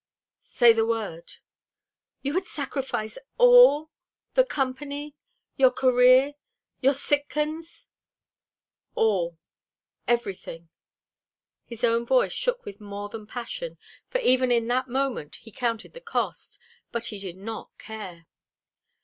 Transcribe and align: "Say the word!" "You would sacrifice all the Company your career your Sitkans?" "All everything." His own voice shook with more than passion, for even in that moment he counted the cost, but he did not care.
"Say 0.41 0.73
the 0.73 0.83
word!" 0.87 1.33
"You 2.23 2.33
would 2.33 2.47
sacrifice 2.47 3.19
all 3.37 3.91
the 4.33 4.43
Company 4.43 5.13
your 5.57 5.69
career 5.69 6.33
your 6.79 6.95
Sitkans?" 6.95 7.85
"All 8.95 9.37
everything." 10.07 10.69
His 11.67 11.83
own 11.83 12.03
voice 12.07 12.33
shook 12.33 12.65
with 12.65 12.81
more 12.81 13.09
than 13.09 13.27
passion, 13.27 13.77
for 14.09 14.17
even 14.21 14.51
in 14.51 14.67
that 14.69 14.87
moment 14.87 15.35
he 15.35 15.51
counted 15.51 15.93
the 15.93 16.01
cost, 16.01 16.57
but 16.91 17.05
he 17.05 17.19
did 17.19 17.37
not 17.37 17.69
care. 17.77 18.25